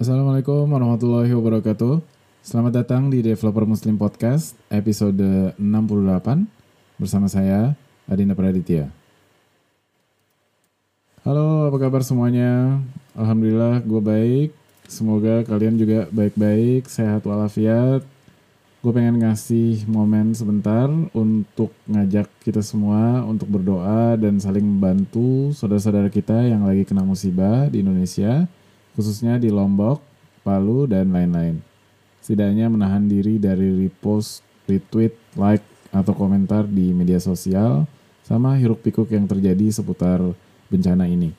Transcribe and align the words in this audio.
Assalamualaikum 0.00 0.64
warahmatullahi 0.64 1.28
wabarakatuh. 1.28 2.00
Selamat 2.40 2.72
datang 2.72 3.12
di 3.12 3.20
Developer 3.20 3.68
Muslim 3.68 4.00
Podcast 4.00 4.56
episode 4.72 5.52
68 5.60 6.48
bersama 6.96 7.28
saya 7.28 7.76
Adinda 8.08 8.32
Praditya. 8.32 8.88
Halo, 11.20 11.68
apa 11.68 11.76
kabar 11.76 12.00
semuanya? 12.00 12.80
Alhamdulillah 13.12 13.84
gue 13.84 14.00
baik. 14.00 14.50
Semoga 14.88 15.44
kalian 15.44 15.76
juga 15.76 16.08
baik-baik, 16.08 16.88
sehat 16.88 17.20
walafiat. 17.28 18.00
Gue 18.80 18.92
pengen 18.96 19.20
ngasih 19.20 19.84
momen 19.84 20.32
sebentar 20.32 20.88
untuk 21.12 21.76
ngajak 21.84 22.24
kita 22.40 22.64
semua 22.64 23.20
untuk 23.28 23.52
berdoa 23.52 24.16
dan 24.16 24.40
saling 24.40 24.64
membantu 24.64 25.52
saudara-saudara 25.52 26.08
kita 26.08 26.48
yang 26.48 26.64
lagi 26.64 26.88
kena 26.88 27.04
musibah 27.04 27.68
di 27.68 27.84
Indonesia 27.84 28.48
khususnya 28.94 29.36
di 29.38 29.52
Lombok, 29.52 30.02
Palu, 30.42 30.88
dan 30.88 31.12
lain-lain. 31.12 31.60
Setidaknya 32.20 32.68
menahan 32.68 33.06
diri 33.08 33.40
dari 33.40 33.86
repost, 33.86 34.44
retweet, 34.68 35.16
like, 35.36 35.64
atau 35.90 36.14
komentar 36.14 36.66
di 36.66 36.94
media 36.94 37.18
sosial, 37.18 37.86
sama 38.22 38.54
hiruk 38.54 38.84
pikuk 38.86 39.10
yang 39.10 39.26
terjadi 39.26 39.74
seputar 39.74 40.22
bencana 40.70 41.10
ini. 41.10 41.34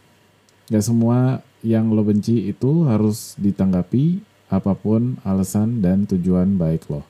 Gak 0.68 0.84
semua 0.84 1.40
yang 1.64 1.94
lo 1.94 2.04
benci 2.04 2.52
itu 2.52 2.84
harus 2.90 3.38
ditanggapi 3.40 4.20
apa 4.52 4.76
pun 4.76 5.16
alasan 5.24 5.80
dan 5.80 6.04
tujuan 6.04 6.60
baik 6.60 6.92
lo. 6.92 7.08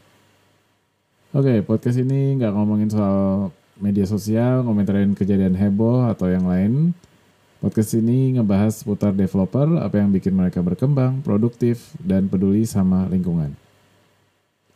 Oke, 1.32 1.64
podcast 1.64 1.98
ini 1.98 2.38
nggak 2.38 2.54
ngomongin 2.54 2.92
soal 2.92 3.50
media 3.80 4.06
sosial, 4.06 4.62
ngomentarin 4.62 5.18
kejadian 5.18 5.58
heboh 5.58 6.06
atau 6.12 6.30
yang 6.30 6.46
lain, 6.46 6.94
Podcast 7.62 7.94
ini 7.94 8.34
ngebahas 8.34 8.82
seputar 8.82 9.14
developer, 9.14 9.78
apa 9.86 10.02
yang 10.02 10.10
bikin 10.10 10.34
mereka 10.34 10.66
berkembang, 10.66 11.22
produktif, 11.22 11.94
dan 12.02 12.26
peduli 12.26 12.66
sama 12.66 13.06
lingkungan. 13.06 13.54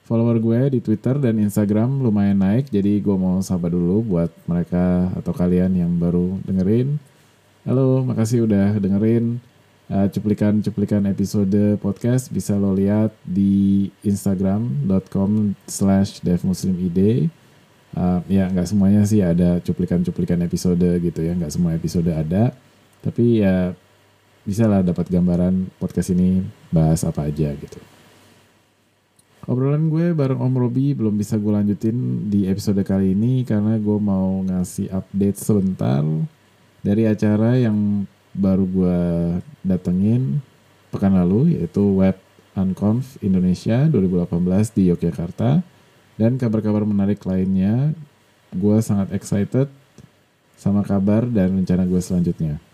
Follower 0.06 0.38
gue 0.38 0.78
di 0.78 0.80
Twitter 0.86 1.18
dan 1.18 1.42
Instagram 1.42 1.98
lumayan 1.98 2.38
naik, 2.38 2.70
jadi 2.70 3.02
gue 3.02 3.18
mau 3.18 3.42
sapa 3.42 3.74
dulu 3.74 4.06
buat 4.06 4.30
mereka 4.46 5.10
atau 5.18 5.34
kalian 5.34 5.74
yang 5.74 5.98
baru 5.98 6.38
dengerin. 6.46 7.02
Halo, 7.66 8.06
makasih 8.06 8.46
udah 8.46 8.78
dengerin 8.78 9.42
uh, 9.90 10.06
cuplikan-cuplikan 10.06 11.10
episode 11.10 11.82
podcast 11.82 12.30
bisa 12.30 12.54
lo 12.54 12.70
lihat 12.78 13.10
di 13.26 13.90
instagram.com 14.06 15.58
slash 15.66 16.22
devmuslimid. 16.22 17.34
Uh, 17.98 18.22
ya 18.30 18.46
nggak 18.46 18.70
semuanya 18.70 19.02
sih 19.10 19.26
ada 19.26 19.58
cuplikan-cuplikan 19.66 20.38
episode 20.46 20.86
gitu 21.02 21.26
ya, 21.26 21.34
nggak 21.34 21.50
semua 21.50 21.74
episode 21.74 22.14
ada. 22.14 22.54
Tapi 23.06 23.46
ya 23.46 23.78
bisa 24.42 24.66
lah 24.66 24.82
dapat 24.82 25.10
gambaran 25.10 25.78
podcast 25.78 26.14
ini 26.14 26.42
bahas 26.74 27.06
apa 27.06 27.30
aja 27.30 27.54
gitu. 27.54 27.78
Obrolan 29.46 29.94
gue 29.94 30.10
bareng 30.10 30.42
Om 30.42 30.58
Robi 30.58 30.98
belum 30.98 31.22
bisa 31.22 31.38
gue 31.38 31.54
lanjutin 31.54 32.26
di 32.34 32.50
episode 32.50 32.82
kali 32.82 33.14
ini 33.14 33.46
karena 33.46 33.78
gue 33.78 33.98
mau 34.02 34.42
ngasih 34.42 34.90
update 34.90 35.38
sebentar 35.38 36.02
dari 36.82 37.06
acara 37.06 37.54
yang 37.54 38.10
baru 38.34 38.66
gue 38.66 39.00
datengin 39.62 40.42
pekan 40.90 41.14
lalu 41.14 41.62
yaitu 41.62 41.86
Web 41.94 42.18
Unconf 42.58 43.22
Indonesia 43.22 43.86
2018 43.86 44.34
di 44.74 44.90
Yogyakarta 44.90 45.62
dan 46.18 46.42
kabar-kabar 46.42 46.82
menarik 46.82 47.22
lainnya. 47.30 47.94
Gue 48.50 48.82
sangat 48.82 49.14
excited 49.14 49.70
sama 50.58 50.82
kabar 50.82 51.28
dan 51.30 51.54
rencana 51.54 51.86
gue 51.86 52.02
selanjutnya. 52.02 52.65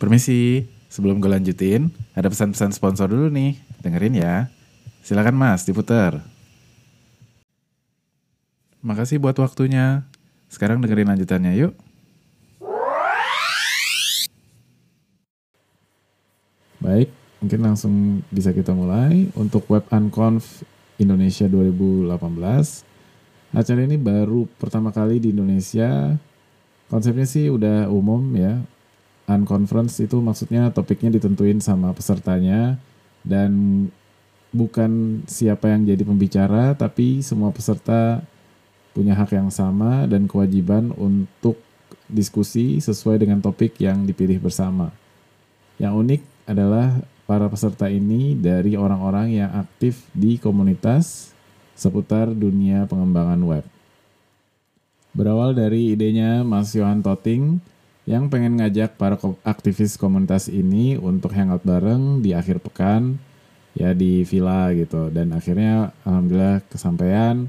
Permisi, 0.00 0.64
sebelum 0.88 1.20
gue 1.20 1.28
lanjutin, 1.28 1.92
ada 2.16 2.32
pesan-pesan 2.32 2.72
sponsor 2.72 3.12
dulu 3.12 3.28
nih. 3.28 3.60
Dengerin 3.84 4.16
ya. 4.16 4.48
Silakan 5.04 5.36
mas, 5.36 5.68
diputar. 5.68 6.24
Makasih 8.80 9.20
buat 9.20 9.36
waktunya. 9.36 10.08
Sekarang 10.48 10.80
dengerin 10.80 11.12
lanjutannya 11.12 11.52
yuk. 11.52 11.76
Baik, 16.80 17.12
mungkin 17.44 17.60
langsung 17.60 18.24
bisa 18.32 18.56
kita 18.56 18.72
mulai. 18.72 19.28
Untuk 19.36 19.68
Web 19.68 19.84
Unconf 19.92 20.64
Indonesia 20.96 21.44
2018, 21.44 22.08
acara 23.52 23.80
ini 23.84 24.00
baru 24.00 24.48
pertama 24.56 24.96
kali 24.96 25.20
di 25.20 25.28
Indonesia. 25.36 26.16
Konsepnya 26.88 27.28
sih 27.28 27.52
udah 27.52 27.92
umum 27.92 28.24
ya, 28.32 28.64
unconference 29.30 30.02
itu 30.02 30.18
maksudnya 30.18 30.74
topiknya 30.74 31.14
ditentuin 31.14 31.62
sama 31.62 31.94
pesertanya 31.94 32.74
dan 33.22 33.86
bukan 34.50 35.22
siapa 35.30 35.70
yang 35.70 35.86
jadi 35.86 36.02
pembicara 36.02 36.74
tapi 36.74 37.22
semua 37.22 37.54
peserta 37.54 38.26
punya 38.90 39.14
hak 39.14 39.38
yang 39.38 39.50
sama 39.54 40.10
dan 40.10 40.26
kewajiban 40.26 40.90
untuk 40.98 41.62
diskusi 42.10 42.82
sesuai 42.82 43.22
dengan 43.22 43.38
topik 43.38 43.78
yang 43.78 44.02
dipilih 44.02 44.42
bersama. 44.42 44.90
Yang 45.78 45.94
unik 45.94 46.22
adalah 46.50 46.98
para 47.30 47.46
peserta 47.46 47.86
ini 47.86 48.34
dari 48.34 48.74
orang-orang 48.74 49.30
yang 49.30 49.50
aktif 49.54 50.02
di 50.10 50.34
komunitas 50.36 51.30
seputar 51.78 52.34
dunia 52.34 52.90
pengembangan 52.90 53.40
web. 53.46 53.64
Berawal 55.14 55.54
dari 55.54 55.94
idenya 55.94 56.42
Mas 56.42 56.74
Yohan 56.74 57.02
Toting 57.02 57.62
yang 58.10 58.26
pengen 58.26 58.58
ngajak 58.58 58.98
para 58.98 59.14
aktivis 59.46 59.94
komunitas 59.94 60.50
ini 60.50 60.98
untuk 60.98 61.30
hangout 61.30 61.62
bareng 61.62 62.18
di 62.18 62.34
akhir 62.34 62.58
pekan 62.58 63.22
ya 63.78 63.94
di 63.94 64.26
villa 64.26 64.74
gitu. 64.74 65.14
Dan 65.14 65.30
akhirnya 65.30 65.94
alhamdulillah 66.02 66.58
kesampaian. 66.66 67.46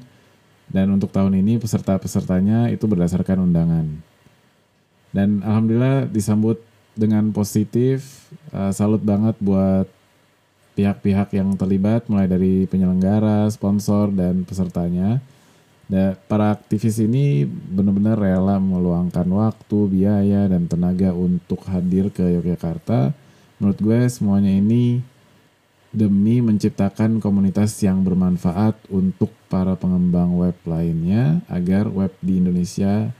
Dan 0.72 0.88
untuk 0.94 1.09
tahun 1.09 1.35
ini 1.41 1.57
peserta-pesertanya 1.57 2.69
itu 2.69 2.85
berdasarkan 2.85 3.44
undangan. 3.44 3.89
Dan 5.09 5.41
alhamdulillah 5.41 6.07
disambut 6.13 6.61
dengan 6.93 7.33
positif. 7.33 8.29
Uh, 8.53 8.69
salut 8.69 9.01
banget 9.01 9.33
buat 9.41 9.89
pihak-pihak 10.78 11.35
yang 11.35 11.57
terlibat 11.57 12.05
mulai 12.07 12.29
dari 12.29 12.69
penyelenggara, 12.69 13.49
sponsor 13.49 14.13
dan 14.13 14.45
pesertanya 14.45 15.19
dan 15.91 16.16
para 16.31 16.56
aktivis 16.56 17.03
ini 17.03 17.44
benar-benar 17.44 18.16
rela 18.16 18.56
meluangkan 18.63 19.28
waktu, 19.28 19.91
biaya, 19.91 20.47
dan 20.47 20.63
tenaga 20.63 21.12
untuk 21.12 21.68
hadir 21.68 22.07
ke 22.07 22.24
Yogyakarta. 22.24 23.12
Menurut 23.59 23.79
gue 23.84 24.00
semuanya 24.07 24.56
ini 24.56 25.03
demi 25.91 26.40
menciptakan 26.40 27.19
komunitas 27.19 27.75
yang 27.84 28.07
bermanfaat 28.07 28.79
untuk 28.88 29.35
para 29.52 29.75
pengembang 29.75 30.31
web 30.40 30.56
lainnya 30.63 31.44
agar 31.52 31.91
web 31.91 32.16
di 32.23 32.40
Indonesia 32.40 33.12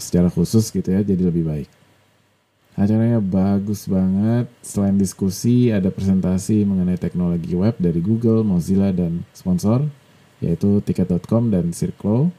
secara 0.00 0.32
khusus 0.32 0.72
gitu 0.72 0.88
ya 0.88 1.04
jadi 1.04 1.28
lebih 1.28 1.44
baik. 1.44 1.68
Acaranya 2.80 3.20
bagus 3.20 3.84
banget. 3.84 4.48
Selain 4.64 4.96
diskusi, 4.96 5.68
ada 5.68 5.92
presentasi 5.92 6.64
mengenai 6.64 6.96
teknologi 6.96 7.52
web 7.52 7.76
dari 7.76 8.00
Google, 8.00 8.40
Mozilla, 8.40 8.88
dan 8.88 9.20
sponsor 9.36 9.84
yaitu 10.42 10.80
tiket.com 10.82 11.50
dan 11.52 11.70
Circlo. 11.70 12.30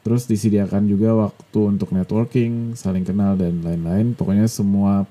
Terus 0.00 0.24
disediakan 0.24 0.88
juga 0.88 1.12
waktu 1.12 1.60
untuk 1.60 1.92
networking, 1.92 2.72
saling 2.72 3.04
kenal 3.04 3.36
dan 3.36 3.60
lain-lain. 3.60 4.16
Pokoknya 4.16 4.48
semua 4.48 5.04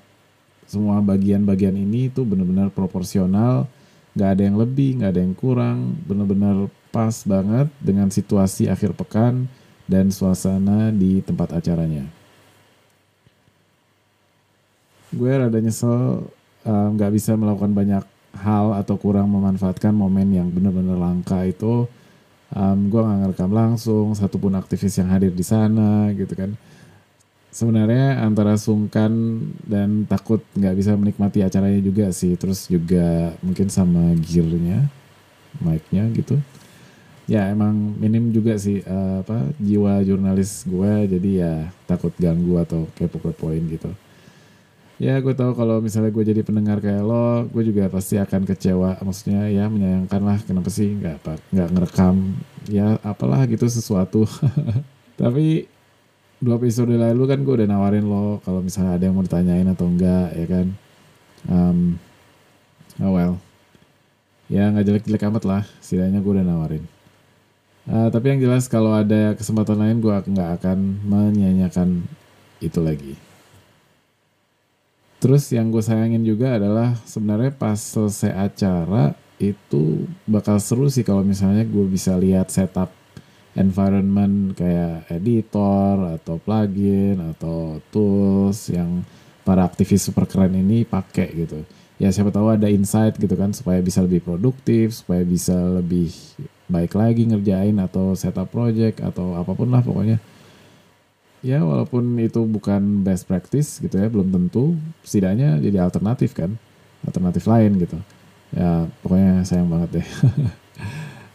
semua 0.70 1.02
bagian-bagian 1.02 1.74
ini 1.74 2.14
itu 2.14 2.22
benar-benar 2.22 2.70
proporsional, 2.70 3.66
nggak 4.14 4.30
ada 4.38 4.44
yang 4.46 4.58
lebih, 4.58 5.02
nggak 5.02 5.12
ada 5.18 5.22
yang 5.22 5.36
kurang, 5.38 5.98
benar-benar 6.06 6.70
pas 6.90 7.14
banget 7.26 7.70
dengan 7.82 8.10
situasi 8.10 8.70
akhir 8.70 8.98
pekan 8.98 9.50
dan 9.90 10.14
suasana 10.14 10.94
di 10.94 11.22
tempat 11.26 11.58
acaranya. 11.58 12.06
Gue 15.10 15.34
rada 15.34 15.58
nyesel 15.58 16.30
nggak 16.70 17.10
um, 17.10 17.16
bisa 17.18 17.34
melakukan 17.34 17.74
banyak 17.74 18.04
hal 18.38 18.78
atau 18.78 18.96
kurang 18.96 19.34
memanfaatkan 19.34 19.92
momen 19.92 20.30
yang 20.34 20.48
benar-benar 20.54 20.98
langka 20.98 21.42
itu 21.46 21.90
um, 22.54 22.80
gue 22.90 23.02
nggak 23.02 23.20
ngerekam 23.26 23.52
langsung 23.52 24.14
satupun 24.14 24.54
aktivis 24.58 24.98
yang 24.98 25.10
hadir 25.10 25.34
di 25.34 25.46
sana 25.46 26.10
gitu 26.14 26.34
kan. 26.34 26.54
Sebenarnya 27.50 28.22
antara 28.22 28.54
sungkan 28.62 29.42
dan 29.66 30.06
takut 30.06 30.46
nggak 30.54 30.76
bisa 30.78 30.94
menikmati 30.94 31.42
acaranya 31.42 31.81
juga 31.81 32.14
sih. 32.14 32.38
Terus 32.38 32.70
juga 32.70 33.34
mungkin 33.42 33.74
sama 33.74 34.14
gearnya 34.22 34.86
mic-nya 35.58 36.06
gitu. 36.14 36.38
Ya 37.30 37.50
emang 37.50 37.98
minim 37.98 38.34
juga 38.34 38.58
sih 38.58 38.82
uh, 38.86 39.22
apa 39.25 39.50
jiwa 39.62 40.02
jurnalis 40.06 40.66
gue 40.66 41.18
jadi 41.18 41.30
ya 41.30 41.54
takut 41.86 42.14
ganggu 42.18 42.58
atau 42.58 42.90
kepo-kepoin 42.98 43.62
gitu 43.70 43.94
ya 45.00 45.16
gue 45.24 45.31
tahu 45.31 45.56
kalau 45.56 45.80
misalnya 45.80 46.12
gue 46.12 46.24
jadi 46.28 46.44
pendengar 46.44 46.84
kayak 46.84 47.07
lo 47.07 47.48
gue 47.48 47.63
juga 47.72 47.88
pasti 47.88 48.19
akan 48.19 48.44
kecewa. 48.44 49.00
Maksudnya 49.00 49.48
ya 49.48 49.72
menyayangkan 49.72 50.22
lah 50.22 50.38
kenapa 50.44 50.68
sih 50.68 50.92
nggak 51.00 51.16
apa 51.24 51.34
nggak 51.56 51.69
ngerekam 51.72 52.16
ya 52.68 53.00
apalah 53.01 53.48
gitu 53.48 53.66
sesuatu. 53.72 54.28
Tapi 55.19 55.66
dua 56.44 56.60
episode 56.60 56.92
lalu 56.92 57.24
kan 57.25 57.40
gue 57.42 57.54
udah 57.63 57.68
nawarin 57.68 58.06
lo 58.06 58.44
kalau 58.44 58.60
misalnya 58.60 59.00
ada 59.00 59.04
yang 59.07 59.16
mau 59.16 59.24
ditanyain 59.24 59.68
atau 59.72 59.88
enggak 59.88 60.28
ya 60.36 60.46
kan? 60.51 60.68
Um, 61.48 61.80
oh 63.00 63.16
well. 63.16 63.34
Ya 64.51 64.68
nggak 64.68 64.84
jelek-jelek 64.84 65.24
amat 65.31 65.44
lah 65.48 65.63
setidaknya 65.80 66.19
gue 66.19 66.31
udah 66.36 66.46
nawarin. 66.46 66.84
Uh, 67.88 68.12
tapi 68.12 68.36
yang 68.36 68.44
jelas 68.44 68.68
kalau 68.68 68.92
ada 68.92 69.34
kesempatan 69.40 69.80
lain 69.80 69.98
gue 70.04 70.12
nggak 70.12 70.62
akan 70.62 70.78
menyanyikan 71.07 72.04
itu 72.60 72.84
lagi 72.84 73.29
terus 75.19 75.51
yang 75.51 75.69
gue 75.69 75.83
sayangin 75.83 76.24
juga 76.24 76.56
adalah 76.56 76.95
sebenarnya 77.04 77.51
pas 77.56 77.75
selesai 77.75 78.31
acara 78.33 79.13
itu 79.39 80.04
bakal 80.27 80.60
seru 80.60 80.92
sih 80.92 81.04
kalau 81.04 81.24
misalnya 81.24 81.63
gue 81.63 81.86
bisa 81.88 82.16
lihat 82.19 82.51
setup 82.51 82.92
environment 83.56 84.56
kayak 84.56 85.07
editor 85.12 86.19
atau 86.19 86.39
plugin 86.39 87.19
atau 87.36 87.83
tools 87.92 88.71
yang 88.71 89.04
para 89.44 89.66
aktivis 89.66 90.06
super 90.06 90.30
keren 90.30 90.54
ini 90.54 90.86
pakai 90.86 91.27
gitu. 91.33 91.63
Ya 92.00 92.13
siapa 92.15 92.31
tahu 92.31 92.56
ada 92.56 92.72
insight 92.72 93.19
gitu 93.19 93.36
kan 93.36 93.51
supaya 93.51 93.83
bisa 93.83 94.00
lebih 94.00 94.24
produktif, 94.24 95.04
supaya 95.04 95.19
bisa 95.27 95.56
lebih 95.56 96.13
baik 96.72 96.95
lagi 96.95 97.27
ngerjain 97.27 97.75
atau 97.81 98.15
setup 98.15 98.48
project 98.54 99.04
atau 99.04 99.36
apa 99.36 99.51
pun 99.51 99.68
lah 99.68 99.83
pokoknya. 99.83 100.22
Ya 101.39 101.63
walaupun 101.63 102.19
itu 102.19 102.44
bukan 102.44 103.03
best 103.07 103.24
practice 103.27 103.80
gitu 103.80 103.95
ya, 103.95 104.12
belum 104.12 104.31
tentu 104.31 104.75
setidaknya 105.07 105.59
jadi 105.63 105.88
alternatif 105.88 106.36
kan, 106.36 106.59
alternatif 107.07 107.47
lain 107.47 107.80
gitu. 107.80 107.97
Ya 108.51 108.89
pokoknya 109.06 109.47
sayang 109.47 109.69
banget 109.71 110.01
deh. 110.01 110.07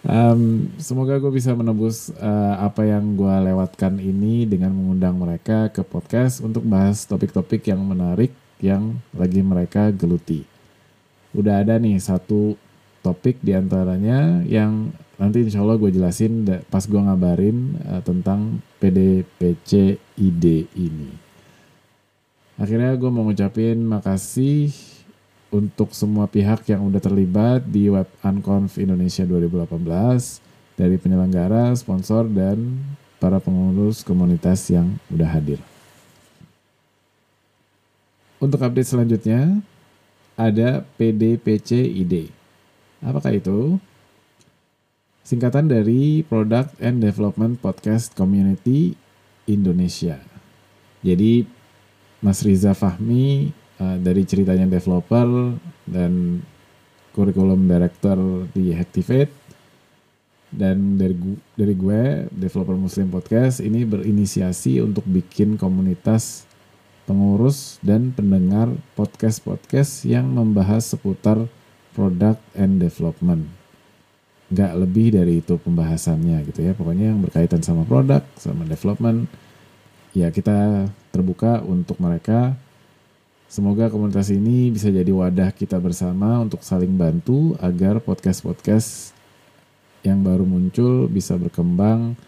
Um, 0.04 0.68
semoga 0.76 1.16
gue 1.16 1.32
bisa 1.32 1.56
menebus 1.56 2.12
uh, 2.20 2.60
apa 2.60 2.84
yang 2.84 3.16
gue 3.16 3.34
lewatkan 3.48 3.96
ini 3.96 4.44
dengan 4.44 4.68
mengundang 4.76 5.16
mereka 5.16 5.72
ke 5.72 5.80
podcast 5.80 6.44
untuk 6.44 6.60
bahas 6.60 7.08
topik-topik 7.08 7.64
yang 7.64 7.80
menarik 7.80 8.28
yang 8.60 9.00
lagi 9.16 9.40
mereka 9.40 9.88
geluti. 9.88 10.44
Udah 11.32 11.64
ada 11.64 11.80
nih 11.80 11.96
satu 12.04 12.52
topik 13.04 13.36
di 13.44 13.52
antaranya 13.52 14.40
yang 14.48 14.88
nanti 15.20 15.44
insya 15.44 15.60
Allah 15.60 15.76
gue 15.76 15.92
jelasin 15.92 16.48
pas 16.72 16.80
gue 16.80 16.96
ngabarin 16.96 17.76
uh, 17.84 18.00
tentang 18.00 18.64
PDPC 18.80 20.00
ID 20.16 20.44
ini. 20.80 21.12
Akhirnya 22.56 22.96
gue 22.96 23.10
mau 23.12 23.28
ngucapin 23.28 23.76
makasih 23.84 24.72
untuk 25.52 25.92
semua 25.92 26.26
pihak 26.26 26.66
yang 26.66 26.82
udah 26.88 26.98
terlibat 26.98 27.62
di 27.68 27.92
Web 27.92 28.08
Unconf 28.24 28.80
Indonesia 28.80 29.22
2018 29.22 29.78
dari 30.74 30.98
penyelenggara, 30.98 31.70
sponsor, 31.78 32.26
dan 32.26 32.82
para 33.22 33.38
pengurus 33.38 34.02
komunitas 34.02 34.66
yang 34.70 34.98
udah 35.10 35.30
hadir. 35.30 35.62
Untuk 38.42 38.58
update 38.58 38.90
selanjutnya, 38.90 39.62
ada 40.34 40.82
PDPCID. 40.98 42.44
Apakah 43.04 43.36
itu? 43.36 43.76
Singkatan 45.24 45.68
dari 45.68 46.24
Product 46.24 46.72
and 46.80 47.04
Development 47.04 47.60
Podcast 47.60 48.16
Community 48.16 48.96
Indonesia. 49.44 50.16
Jadi 51.04 51.44
Mas 52.24 52.40
Riza 52.40 52.72
Fahmi 52.72 53.52
uh, 53.76 54.00
dari 54.00 54.24
ceritanya 54.24 54.64
developer 54.64 55.52
dan 55.84 56.40
kurikulum 57.12 57.68
director 57.68 58.48
di 58.56 58.72
Hacktivate 58.72 59.32
dan 60.48 60.96
dari 60.96 61.12
gue, 61.12 61.36
dari 61.58 61.74
gue 61.76 62.00
developer 62.32 62.78
Muslim 62.78 63.12
podcast 63.12 63.60
ini 63.60 63.84
berinisiasi 63.84 64.80
untuk 64.80 65.04
bikin 65.04 65.60
komunitas 65.60 66.48
pengurus 67.04 67.76
dan 67.84 68.16
pendengar 68.16 68.72
podcast-podcast 68.96 70.08
yang 70.08 70.24
membahas 70.24 70.88
seputar 70.88 71.44
product 71.94 72.43
and 72.58 72.82
development. 72.82 73.46
Gak 74.52 74.76
lebih 74.76 75.14
dari 75.14 75.41
itu 75.41 75.56
pembahasannya 75.56 76.44
gitu 76.50 76.61
ya. 76.67 76.76
Pokoknya 76.76 77.14
yang 77.14 77.23
berkaitan 77.23 77.62
sama 77.62 77.87
produk, 77.87 78.20
sama 78.37 78.67
development. 78.67 79.31
Ya 80.14 80.31
kita 80.31 80.91
terbuka 81.11 81.62
untuk 81.62 81.99
mereka 81.99 82.55
Semoga 83.55 83.87
komunitas 83.87 84.35
ini 84.35 84.75
bisa 84.75 84.91
jadi 84.91 85.14
wadah 85.14 85.55
kita 85.55 85.79
bersama 85.79 86.43
untuk 86.43 86.67
saling 86.67 86.91
bantu 86.99 87.55
agar 87.62 88.02
podcast-podcast 88.02 89.14
yang 90.02 90.26
baru 90.26 90.43
muncul 90.43 91.06
bisa 91.06 91.38
berkembang 91.38 92.19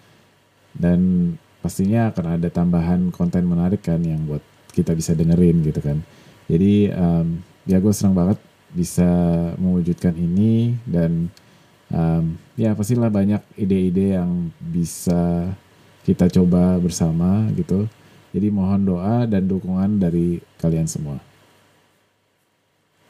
dan 0.71 1.35
pastinya 1.59 2.15
akan 2.15 2.39
ada 2.39 2.47
tambahan 2.47 3.11
konten 3.11 3.43
menarik 3.43 3.83
kan 3.83 3.99
yang 4.07 4.23
buat 4.23 4.39
kita 4.71 4.95
bisa 4.95 5.19
dengerin 5.19 5.67
gitu 5.67 5.83
kan. 5.83 5.99
Jadi 6.47 6.95
um, 6.95 7.43
ya 7.67 7.83
gue 7.83 7.91
senang 7.91 8.15
banget 8.15 8.39
bisa 8.77 9.09
mewujudkan 9.57 10.13
ini 10.13 10.77
dan 10.85 11.33
um, 11.89 12.37
ya 12.61 12.77
pastilah 12.77 13.09
banyak 13.09 13.41
ide-ide 13.57 14.21
yang 14.21 14.53
bisa 14.61 15.49
kita 16.05 16.29
coba 16.29 16.77
bersama 16.77 17.49
gitu. 17.57 17.89
Jadi 18.37 18.53
mohon 18.53 18.85
doa 18.85 19.25
dan 19.25 19.49
dukungan 19.49 19.97
dari 19.97 20.45
kalian 20.61 20.85
semua. 20.85 21.17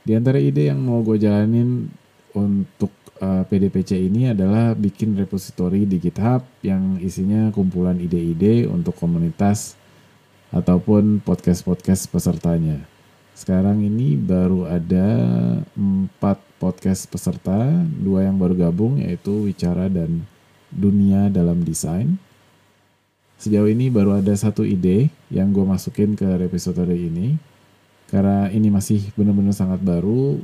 Di 0.07 0.15
antara 0.15 0.39
ide 0.39 0.71
yang 0.71 0.79
mau 0.79 1.03
gue 1.03 1.19
jalanin 1.19 1.91
untuk 2.31 2.95
uh, 3.19 3.43
PDPC 3.43 4.07
ini 4.07 4.31
adalah 4.31 4.71
bikin 4.79 5.19
repository 5.19 5.83
di 5.83 5.99
GitHub 5.99 6.47
yang 6.63 7.03
isinya 7.03 7.51
kumpulan 7.51 7.99
ide-ide 7.99 8.71
untuk 8.71 8.95
komunitas 8.95 9.75
ataupun 10.55 11.19
podcast-podcast 11.27 12.07
pesertanya. 12.07 12.96
Sekarang 13.37 13.85
ini 13.85 14.17
baru 14.17 14.65
ada 14.65 15.09
empat 15.77 16.41
podcast 16.57 17.05
peserta, 17.05 17.69
dua 18.01 18.25
yang 18.25 18.41
baru 18.41 18.57
gabung 18.57 18.97
yaitu 18.97 19.45
Wicara 19.45 19.93
dan 19.93 20.25
Dunia 20.73 21.29
dalam 21.29 21.61
Desain 21.61 22.17
Sejauh 23.37 23.69
ini 23.69 23.93
baru 23.93 24.17
ada 24.17 24.33
satu 24.33 24.65
ide 24.65 25.13
yang 25.29 25.53
gue 25.53 25.61
masukin 25.61 26.17
ke 26.17 26.25
repository 26.25 27.13
ini. 27.13 27.37
Karena 28.09 28.49
ini 28.49 28.73
masih 28.73 29.13
benar-benar 29.13 29.53
sangat 29.53 29.85
baru, 29.85 30.41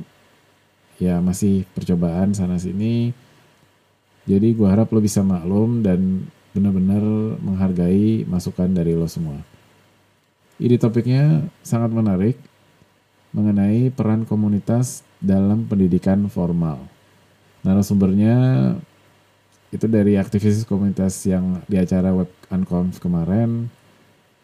ya 1.01 1.17
masih 1.17 1.65
percobaan 1.73 2.37
sana 2.37 2.61
sini. 2.61 3.09
Jadi 4.29 4.53
gue 4.53 4.67
harap 4.69 4.93
lo 4.93 5.01
bisa 5.01 5.25
maklum 5.25 5.81
dan 5.81 6.29
benar-benar 6.53 7.01
menghargai 7.41 8.29
masukan 8.29 8.69
dari 8.69 8.93
lo 8.93 9.09
semua. 9.09 9.41
Ide 10.61 10.77
topiknya 10.77 11.49
sangat 11.65 11.89
menarik 11.89 12.37
mengenai 13.33 13.89
peran 13.89 14.23
komunitas 14.23 15.01
dalam 15.17 15.65
pendidikan 15.65 16.29
formal. 16.29 16.85
Narasumbernya 17.65 18.37
itu 19.73 19.89
dari 19.89 20.21
aktivis 20.21 20.61
komunitas 20.69 21.17
yang 21.25 21.65
di 21.65 21.81
acara 21.81 22.13
Web 22.13 22.29
Unconf 22.53 23.01
kemarin. 23.01 23.67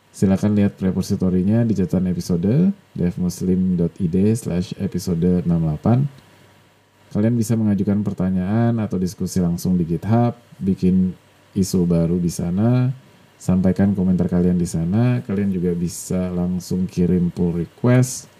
Silakan 0.10 0.58
lihat 0.58 0.82
repositorinya 0.82 1.62
di 1.62 1.78
catatan 1.78 2.10
episode 2.10 2.74
devmuslim.id 2.98 4.16
slash 4.34 4.74
episode 4.82 5.46
68. 5.46 7.14
Kalian 7.14 7.36
bisa 7.38 7.54
mengajukan 7.54 8.02
pertanyaan 8.02 8.82
atau 8.82 8.98
diskusi 8.98 9.38
langsung 9.38 9.78
di 9.78 9.86
GitHub, 9.86 10.34
bikin 10.58 11.14
isu 11.54 11.86
baru 11.86 12.18
di 12.18 12.30
sana, 12.30 12.90
sampaikan 13.38 13.94
komentar 13.94 14.26
kalian 14.26 14.58
di 14.58 14.66
sana. 14.66 15.22
Kalian 15.22 15.54
juga 15.54 15.78
bisa 15.78 16.34
langsung 16.34 16.90
kirim 16.90 17.30
pull 17.30 17.66
request 17.66 18.39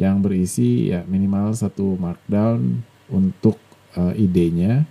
yang 0.00 0.20
berisi 0.24 0.90
ya 0.92 1.04
minimal 1.04 1.52
satu 1.52 1.96
markdown 2.00 2.80
untuk 3.12 3.60
uh, 3.96 4.12
idenya. 4.16 4.84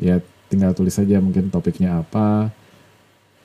Ya 0.00 0.18
tinggal 0.48 0.72
tulis 0.76 0.96
saja 0.96 1.20
mungkin 1.20 1.48
topiknya 1.52 2.00
apa, 2.00 2.52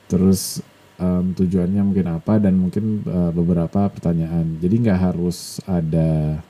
terus 0.08 0.60
um, 1.00 1.32
tujuannya 1.32 1.82
mungkin 1.84 2.06
apa 2.12 2.36
dan 2.40 2.56
mungkin 2.58 3.04
uh, 3.06 3.32
beberapa 3.32 3.88
pertanyaan. 3.88 4.58
Jadi 4.60 4.74
nggak 4.88 5.00
harus 5.12 5.62
ada 5.64 6.40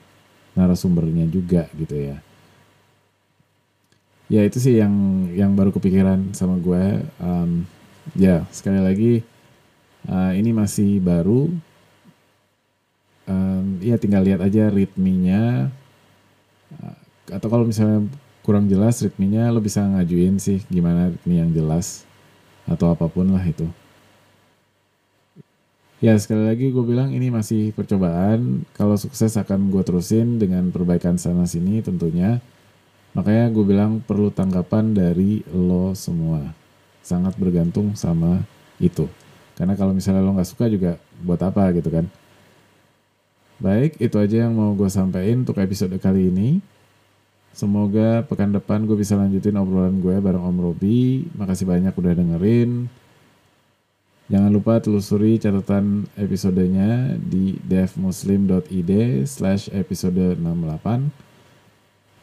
narasumbernya 0.57 1.29
juga 1.29 1.69
gitu 1.77 1.95
ya. 1.95 2.17
Ya 4.29 4.45
itu 4.45 4.61
sih 4.61 4.77
yang 4.77 4.93
yang 5.33 5.57
baru 5.57 5.73
kepikiran 5.73 6.37
sama 6.37 6.61
gue. 6.61 7.01
Um, 7.17 7.65
ya 8.13 8.45
sekali 8.53 8.79
lagi 8.81 9.13
uh, 10.05 10.31
ini 10.37 10.53
masih 10.53 11.01
baru. 11.01 11.49
Um, 13.29 13.58
ya 13.79 13.95
tinggal 13.97 14.23
lihat 14.23 14.43
aja 14.43 14.67
ritminya. 14.69 15.71
Atau 17.29 17.47
kalau 17.49 17.65
misalnya 17.65 18.05
kurang 18.45 18.65
jelas 18.69 19.01
ritminya 19.05 19.51
lo 19.53 19.61
bisa 19.61 19.83
ngajuin 19.85 20.41
sih 20.41 20.63
gimana 20.67 21.13
ritmi 21.13 21.37
yang 21.37 21.51
jelas 21.53 22.07
atau 22.65 22.93
apa 22.93 23.09
pun 23.09 23.29
lah 23.33 23.43
itu. 23.43 23.65
Ya 25.99 26.15
sekali 26.15 26.47
lagi 26.47 26.71
gue 26.71 26.85
bilang 26.85 27.11
ini 27.11 27.27
masih 27.27 27.75
percobaan. 27.75 28.63
Kalau 28.71 28.95
sukses 28.95 29.35
akan 29.35 29.67
gue 29.67 29.83
terusin 29.83 30.39
dengan 30.39 30.71
perbaikan 30.71 31.19
sana 31.19 31.43
sini 31.43 31.83
tentunya. 31.83 32.39
Makanya 33.11 33.51
gue 33.51 33.65
bilang 33.67 33.99
perlu 33.99 34.31
tanggapan 34.31 34.95
dari 34.95 35.43
lo 35.51 35.91
semua. 35.99 36.55
Sangat 37.03 37.35
bergantung 37.35 37.99
sama 37.99 38.47
itu. 38.79 39.11
Karena 39.59 39.75
kalau 39.75 39.91
misalnya 39.91 40.23
lo 40.23 40.31
nggak 40.39 40.47
suka 40.47 40.71
juga 40.71 40.95
buat 41.19 41.43
apa 41.43 41.67
gitu 41.75 41.91
kan. 41.91 42.07
Baik, 43.59 43.99
itu 43.99 44.15
aja 44.15 44.47
yang 44.47 44.55
mau 44.55 44.71
gue 44.71 44.87
sampaikan 44.87 45.43
untuk 45.43 45.59
episode 45.59 45.91
kali 45.99 46.31
ini. 46.31 46.63
Semoga 47.51 48.23
pekan 48.23 48.55
depan 48.55 48.87
gue 48.87 48.95
bisa 48.95 49.19
lanjutin 49.19 49.59
obrolan 49.59 49.99
gue 49.99 50.15
bareng 50.15 50.39
Om 50.39 50.57
Robi. 50.63 51.27
Makasih 51.35 51.67
banyak 51.67 51.91
udah 51.91 52.13
dengerin. 52.15 52.87
Jangan 54.31 54.51
lupa 54.53 54.79
telusuri 54.79 55.41
catatan 55.41 56.07
episodenya 56.15 57.19
di 57.19 57.59
devmuslim.id 57.65 58.91
slash 59.27 59.67
episode 59.75 60.39
68. 60.39 61.11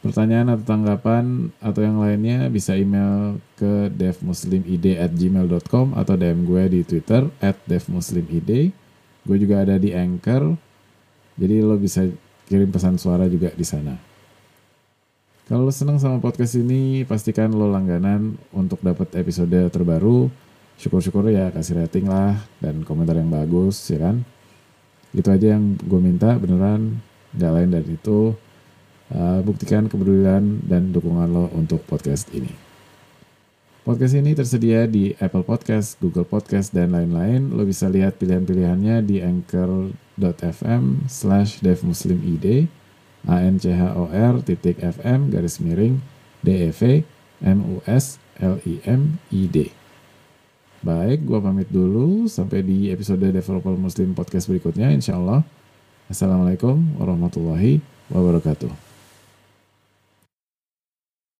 Pertanyaan 0.01 0.57
atau 0.57 0.65
tanggapan 0.65 1.51
atau 1.59 1.81
yang 1.85 2.01
lainnya 2.01 2.49
bisa 2.49 2.73
email 2.73 3.37
ke 3.59 3.93
devmuslimid 3.93 4.97
at 4.97 5.13
gmail.com 5.13 5.93
atau 5.93 6.15
DM 6.17 6.49
gue 6.49 6.63
di 6.79 6.81
Twitter 6.81 7.29
at 7.43 7.61
devmuslimid. 7.69 8.73
Gue 9.27 9.37
juga 9.37 9.67
ada 9.67 9.75
di 9.75 9.91
Anchor, 9.91 10.55
jadi 11.37 11.61
lo 11.61 11.77
bisa 11.77 12.09
kirim 12.49 12.73
pesan 12.73 12.97
suara 12.97 13.29
juga 13.29 13.53
di 13.53 13.61
sana. 13.61 13.93
Kalau 15.47 15.63
lo 15.63 15.71
seneng 15.71 15.95
sama 15.95 16.19
podcast 16.19 16.59
ini, 16.59 17.07
pastikan 17.07 17.55
lo 17.55 17.71
langganan 17.71 18.35
untuk 18.51 18.83
dapat 18.83 19.15
episode 19.15 19.71
terbaru. 19.71 20.27
Syukur-syukur 20.75 21.31
ya 21.31 21.49
kasih 21.55 21.79
rating 21.79 22.11
lah 22.11 22.35
dan 22.59 22.83
komentar 22.83 23.15
yang 23.15 23.31
bagus 23.31 23.79
ya 23.87 24.11
kan. 24.11 24.27
Itu 25.15 25.31
aja 25.31 25.55
yang 25.55 25.79
gue 25.79 25.99
minta 26.03 26.35
beneran, 26.35 26.99
gak 27.31 27.53
lain 27.53 27.69
dari 27.71 27.95
itu. 27.95 28.35
Uh, 29.07 29.39
buktikan 29.39 29.87
kepedulian 29.87 30.59
dan 30.67 30.91
dukungan 30.91 31.31
lo 31.31 31.47
untuk 31.55 31.79
podcast 31.87 32.27
ini. 32.35 32.51
Podcast 33.87 34.19
ini 34.19 34.35
tersedia 34.35 34.83
di 34.83 35.15
Apple 35.15 35.47
Podcast, 35.47 35.95
Google 36.03 36.27
Podcast, 36.27 36.75
dan 36.75 36.91
lain-lain. 36.91 37.55
Lo 37.55 37.63
bisa 37.63 37.87
lihat 37.87 38.19
pilihan-pilihannya 38.19 38.99
di 38.99 39.23
anchor.fm 40.17 41.05
slash 41.05 41.61
devmuslimid, 41.61 42.67
a-n-c-h-o-r 43.29 44.41
titik 44.41 44.81
fm 44.81 45.29
garis 45.29 45.61
miring 45.61 46.01
d-e-v 46.41 47.05
m-u-s-l-i-m-i-d. 47.45 48.77
Baik, 50.81 51.25
gue 51.25 51.39
pamit 51.41 51.69
dulu. 51.69 52.25
Sampai 52.29 52.61
di 52.65 52.89
episode 52.89 53.29
Developer 53.29 53.77
Muslim 53.77 54.13
Podcast 54.17 54.49
berikutnya, 54.49 54.89
insya 54.93 55.17
Allah. 55.17 55.45
Assalamualaikum 56.09 56.97
warahmatullahi 56.97 57.81
wabarakatuh. 58.09 58.86